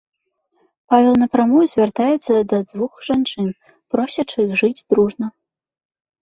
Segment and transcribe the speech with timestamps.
[0.93, 3.53] Павел напрамую звяртаецца да дзвух жанчын,
[3.93, 5.27] просячы іх жыць дружна.